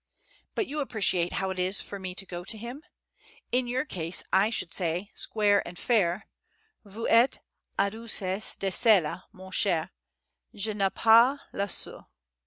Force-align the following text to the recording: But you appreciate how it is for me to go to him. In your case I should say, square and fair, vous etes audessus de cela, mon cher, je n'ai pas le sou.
But 0.55 0.65
you 0.65 0.79
appreciate 0.79 1.33
how 1.33 1.51
it 1.51 1.59
is 1.59 1.79
for 1.79 1.99
me 1.99 2.15
to 2.15 2.25
go 2.25 2.43
to 2.43 2.57
him. 2.57 2.81
In 3.51 3.67
your 3.67 3.85
case 3.85 4.23
I 4.33 4.49
should 4.49 4.73
say, 4.73 5.11
square 5.13 5.61
and 5.67 5.77
fair, 5.77 6.25
vous 6.83 7.05
etes 7.07 7.37
audessus 7.77 8.55
de 8.57 8.71
cela, 8.71 9.25
mon 9.31 9.51
cher, 9.51 9.91
je 10.55 10.73
n'ai 10.73 10.89
pas 10.89 11.39
le 11.53 11.69
sou. 11.69 12.05